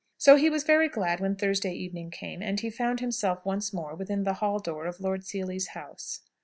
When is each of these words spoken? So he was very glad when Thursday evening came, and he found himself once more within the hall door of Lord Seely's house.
So 0.17 0.35
he 0.35 0.49
was 0.49 0.63
very 0.63 0.89
glad 0.89 1.19
when 1.19 1.35
Thursday 1.35 1.73
evening 1.73 2.09
came, 2.09 2.41
and 2.41 2.59
he 2.59 2.71
found 2.71 3.01
himself 3.01 3.45
once 3.45 3.71
more 3.71 3.93
within 3.93 4.23
the 4.23 4.33
hall 4.41 4.57
door 4.57 4.87
of 4.87 4.99
Lord 4.99 5.23
Seely's 5.23 5.75
house. 5.77 6.21